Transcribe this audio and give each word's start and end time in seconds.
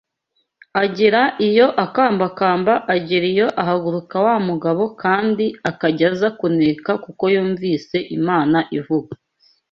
agera 0.83 1.21
iyo 1.47 1.67
akambakamba 1.85 2.73
agera 2.95 3.25
iyo 3.33 3.47
ahaguruka 3.61 4.15
wa 4.25 4.35
mugabo 4.47 4.83
kandi 5.03 5.45
akajya 5.69 6.07
aza 6.11 6.29
kuneka 6.39 6.91
kuko 7.03 7.23
yumvise 7.35 7.97
Imana 8.17 8.57
ivuga 8.79 9.13